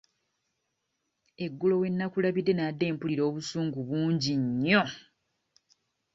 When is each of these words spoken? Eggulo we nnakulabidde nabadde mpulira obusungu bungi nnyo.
Eggulo 1.45 1.75
we 1.81 1.87
nnakulabidde 1.91 2.51
nabadde 2.55 2.85
mpulira 2.93 3.23
obusungu 3.29 3.79
bungi 3.87 4.33
nnyo. 4.43 4.83